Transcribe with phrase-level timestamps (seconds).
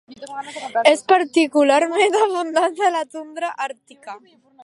[0.91, 4.19] És particularment abundant a la tundra àrtica.